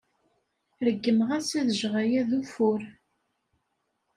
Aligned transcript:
Ṛeggmeɣ-as 0.87 1.49
ad 1.59 1.69
jjeɣ 1.75 1.93
aya 2.03 2.21
d 2.29 2.31
ufur. 2.39 2.81